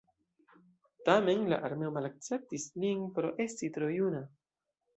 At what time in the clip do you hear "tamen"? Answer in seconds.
1.09-1.43